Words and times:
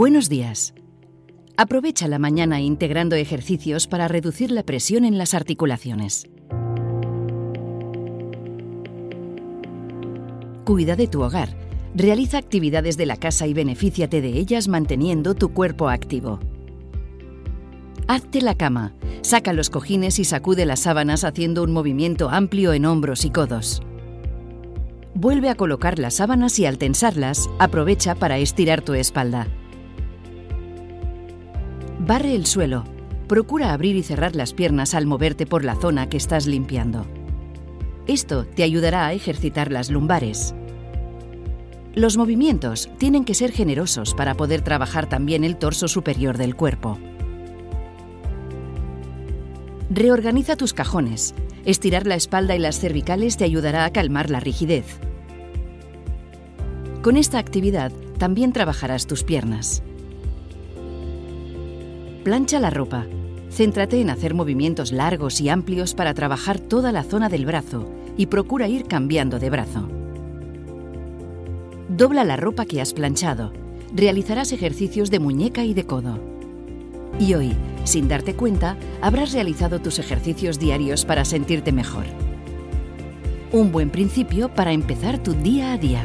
Buenos 0.00 0.30
días. 0.30 0.72
Aprovecha 1.58 2.08
la 2.08 2.18
mañana 2.18 2.58
integrando 2.62 3.16
ejercicios 3.16 3.86
para 3.86 4.08
reducir 4.08 4.50
la 4.50 4.62
presión 4.62 5.04
en 5.04 5.18
las 5.18 5.34
articulaciones. 5.34 6.26
Cuida 10.64 10.96
de 10.96 11.06
tu 11.06 11.20
hogar. 11.20 11.54
Realiza 11.94 12.38
actividades 12.38 12.96
de 12.96 13.04
la 13.04 13.18
casa 13.18 13.46
y 13.46 13.52
benefíciate 13.52 14.22
de 14.22 14.38
ellas 14.38 14.68
manteniendo 14.68 15.34
tu 15.34 15.52
cuerpo 15.52 15.90
activo. 15.90 16.40
Hazte 18.08 18.40
la 18.40 18.54
cama, 18.54 18.94
saca 19.20 19.52
los 19.52 19.68
cojines 19.68 20.18
y 20.18 20.24
sacude 20.24 20.64
las 20.64 20.80
sábanas 20.80 21.24
haciendo 21.24 21.62
un 21.62 21.72
movimiento 21.72 22.30
amplio 22.30 22.72
en 22.72 22.86
hombros 22.86 23.26
y 23.26 23.30
codos. 23.30 23.82
Vuelve 25.12 25.50
a 25.50 25.56
colocar 25.56 25.98
las 25.98 26.14
sábanas 26.14 26.58
y 26.58 26.64
al 26.64 26.78
tensarlas, 26.78 27.50
aprovecha 27.58 28.14
para 28.14 28.38
estirar 28.38 28.80
tu 28.80 28.94
espalda. 28.94 29.46
Barre 32.02 32.34
el 32.34 32.46
suelo. 32.46 32.84
Procura 33.28 33.74
abrir 33.74 33.94
y 33.94 34.02
cerrar 34.02 34.34
las 34.34 34.54
piernas 34.54 34.94
al 34.94 35.04
moverte 35.04 35.44
por 35.44 35.66
la 35.66 35.76
zona 35.76 36.08
que 36.08 36.16
estás 36.16 36.46
limpiando. 36.46 37.06
Esto 38.06 38.46
te 38.46 38.62
ayudará 38.62 39.06
a 39.06 39.12
ejercitar 39.12 39.70
las 39.70 39.90
lumbares. 39.90 40.54
Los 41.94 42.16
movimientos 42.16 42.88
tienen 42.96 43.26
que 43.26 43.34
ser 43.34 43.52
generosos 43.52 44.14
para 44.14 44.34
poder 44.34 44.62
trabajar 44.62 45.10
también 45.10 45.44
el 45.44 45.58
torso 45.58 45.88
superior 45.88 46.38
del 46.38 46.56
cuerpo. 46.56 46.98
Reorganiza 49.90 50.56
tus 50.56 50.72
cajones. 50.72 51.34
Estirar 51.66 52.06
la 52.06 52.14
espalda 52.14 52.56
y 52.56 52.60
las 52.60 52.80
cervicales 52.80 53.36
te 53.36 53.44
ayudará 53.44 53.84
a 53.84 53.92
calmar 53.92 54.30
la 54.30 54.40
rigidez. 54.40 54.86
Con 57.02 57.18
esta 57.18 57.38
actividad 57.38 57.92
también 58.16 58.54
trabajarás 58.54 59.06
tus 59.06 59.22
piernas. 59.22 59.82
Plancha 62.24 62.60
la 62.60 62.68
ropa. 62.68 63.06
Céntrate 63.50 63.98
en 63.98 64.10
hacer 64.10 64.34
movimientos 64.34 64.92
largos 64.92 65.40
y 65.40 65.48
amplios 65.48 65.94
para 65.94 66.12
trabajar 66.12 66.60
toda 66.60 66.92
la 66.92 67.02
zona 67.02 67.30
del 67.30 67.46
brazo 67.46 67.88
y 68.18 68.26
procura 68.26 68.68
ir 68.68 68.84
cambiando 68.84 69.38
de 69.38 69.48
brazo. 69.48 69.88
Dobla 71.88 72.24
la 72.24 72.36
ropa 72.36 72.66
que 72.66 72.82
has 72.82 72.92
planchado. 72.92 73.54
Realizarás 73.94 74.52
ejercicios 74.52 75.10
de 75.10 75.18
muñeca 75.18 75.64
y 75.64 75.72
de 75.72 75.86
codo. 75.86 76.18
Y 77.18 77.32
hoy, 77.32 77.56
sin 77.84 78.06
darte 78.06 78.34
cuenta, 78.34 78.76
habrás 79.00 79.32
realizado 79.32 79.80
tus 79.80 79.98
ejercicios 79.98 80.58
diarios 80.58 81.06
para 81.06 81.24
sentirte 81.24 81.72
mejor. 81.72 82.04
Un 83.50 83.72
buen 83.72 83.88
principio 83.88 84.50
para 84.50 84.72
empezar 84.72 85.22
tu 85.22 85.32
día 85.32 85.72
a 85.72 85.78
día. 85.78 86.02